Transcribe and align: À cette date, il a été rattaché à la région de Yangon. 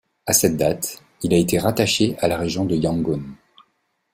À 0.25 0.33
cette 0.33 0.57
date, 0.57 1.03
il 1.21 1.31
a 1.31 1.37
été 1.37 1.59
rattaché 1.59 2.17
à 2.21 2.27
la 2.27 2.35
région 2.37 2.65
de 2.65 2.75
Yangon. 2.75 3.21